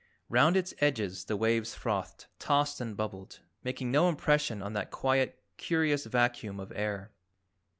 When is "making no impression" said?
3.63-4.59